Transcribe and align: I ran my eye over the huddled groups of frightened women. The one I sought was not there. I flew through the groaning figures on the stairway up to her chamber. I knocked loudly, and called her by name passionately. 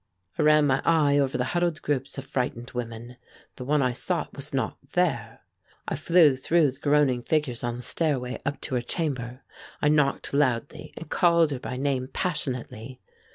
I 0.39 0.41
ran 0.41 0.65
my 0.65 0.81
eye 0.83 1.19
over 1.19 1.37
the 1.37 1.43
huddled 1.53 1.83
groups 1.83 2.17
of 2.17 2.25
frightened 2.25 2.71
women. 2.71 3.17
The 3.57 3.63
one 3.65 3.83
I 3.83 3.93
sought 3.93 4.33
was 4.35 4.51
not 4.51 4.79
there. 4.93 5.41
I 5.87 5.95
flew 5.95 6.35
through 6.35 6.71
the 6.71 6.79
groaning 6.79 7.21
figures 7.21 7.63
on 7.63 7.77
the 7.77 7.83
stairway 7.83 8.41
up 8.43 8.59
to 8.61 8.73
her 8.73 8.81
chamber. 8.81 9.43
I 9.79 9.89
knocked 9.89 10.33
loudly, 10.33 10.91
and 10.97 11.07
called 11.07 11.51
her 11.51 11.59
by 11.59 11.77
name 11.77 12.09
passionately. 12.11 12.99